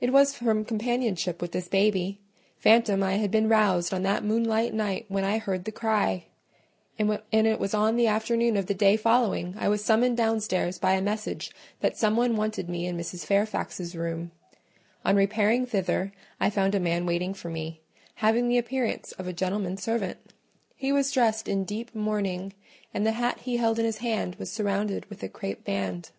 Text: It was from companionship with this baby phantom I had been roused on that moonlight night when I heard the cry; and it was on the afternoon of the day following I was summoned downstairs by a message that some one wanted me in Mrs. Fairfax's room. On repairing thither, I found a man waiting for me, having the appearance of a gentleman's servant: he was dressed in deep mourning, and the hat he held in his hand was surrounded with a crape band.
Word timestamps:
It 0.00 0.12
was 0.12 0.32
from 0.32 0.64
companionship 0.64 1.42
with 1.42 1.50
this 1.50 1.66
baby 1.66 2.20
phantom 2.58 3.02
I 3.02 3.14
had 3.14 3.32
been 3.32 3.48
roused 3.48 3.92
on 3.92 4.04
that 4.04 4.22
moonlight 4.22 4.72
night 4.72 5.06
when 5.08 5.24
I 5.24 5.38
heard 5.38 5.64
the 5.64 5.72
cry; 5.72 6.26
and 6.96 7.10
it 7.32 7.58
was 7.58 7.74
on 7.74 7.96
the 7.96 8.06
afternoon 8.06 8.56
of 8.56 8.66
the 8.66 8.74
day 8.76 8.96
following 8.96 9.56
I 9.58 9.66
was 9.68 9.82
summoned 9.84 10.16
downstairs 10.16 10.78
by 10.78 10.92
a 10.92 11.02
message 11.02 11.50
that 11.80 11.96
some 11.96 12.16
one 12.16 12.36
wanted 12.36 12.68
me 12.68 12.86
in 12.86 12.96
Mrs. 12.96 13.26
Fairfax's 13.26 13.96
room. 13.96 14.30
On 15.04 15.16
repairing 15.16 15.66
thither, 15.66 16.12
I 16.38 16.48
found 16.48 16.76
a 16.76 16.78
man 16.78 17.04
waiting 17.04 17.34
for 17.34 17.50
me, 17.50 17.80
having 18.22 18.46
the 18.46 18.58
appearance 18.58 19.10
of 19.18 19.26
a 19.26 19.32
gentleman's 19.32 19.82
servant: 19.82 20.32
he 20.76 20.92
was 20.92 21.10
dressed 21.10 21.48
in 21.48 21.64
deep 21.64 21.92
mourning, 21.92 22.52
and 22.94 23.04
the 23.04 23.10
hat 23.18 23.40
he 23.40 23.56
held 23.56 23.80
in 23.80 23.84
his 23.84 23.98
hand 23.98 24.36
was 24.36 24.48
surrounded 24.52 25.06
with 25.06 25.24
a 25.24 25.28
crape 25.28 25.64
band. 25.64 26.12